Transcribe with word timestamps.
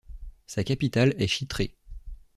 Sa 0.47 0.63
capitale 0.63 1.13
est 1.19 1.27
Chitré. 1.27 1.75